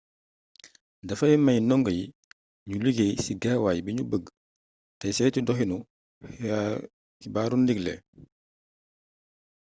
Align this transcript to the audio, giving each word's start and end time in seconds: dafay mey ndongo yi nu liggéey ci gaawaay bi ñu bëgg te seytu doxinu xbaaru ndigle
dafay 1.07 1.33
mey 1.45 1.59
ndongo 1.63 1.89
yi 1.97 2.05
nu 2.67 2.75
liggéey 2.83 3.13
ci 3.23 3.31
gaawaay 3.41 3.79
bi 3.85 3.95
ñu 3.95 4.03
bëgg 4.11 4.25
te 4.99 5.07
seytu 5.17 5.39
doxinu 5.47 5.77
xbaaru 7.23 7.55
ndigle 7.59 7.93